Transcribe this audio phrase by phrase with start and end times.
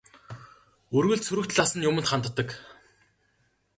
[0.97, 2.49] Үргэлж сөрөг талаас нь юманд ханддаг.